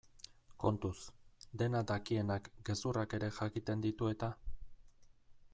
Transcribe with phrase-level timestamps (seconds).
[0.63, 0.93] Kontuz,
[1.61, 4.35] dena dakienak gezurrak ere jakiten ditu eta?